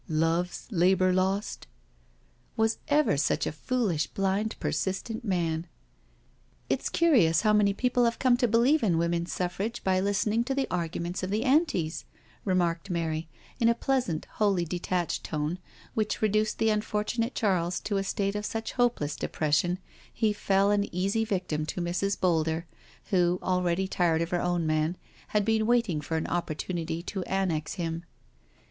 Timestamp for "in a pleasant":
13.59-14.25